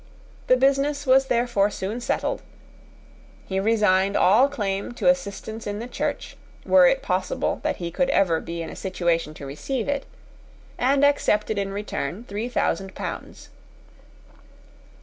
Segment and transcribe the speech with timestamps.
[0.47, 2.41] The business was therefore soon settled.
[3.45, 6.35] He resigned all claim to assistance in the church,
[6.65, 10.07] were it possible that he could ever be in a situation to receive it,
[10.75, 13.49] and accepted in return three thousand pounds.